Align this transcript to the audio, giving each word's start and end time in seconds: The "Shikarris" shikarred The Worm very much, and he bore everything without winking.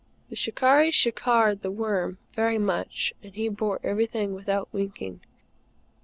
The 0.29 0.35
"Shikarris" 0.35 0.95
shikarred 0.95 1.61
The 1.61 1.69
Worm 1.69 2.17
very 2.33 2.57
much, 2.57 3.13
and 3.21 3.35
he 3.35 3.49
bore 3.49 3.79
everything 3.83 4.33
without 4.33 4.67
winking. 4.73 5.21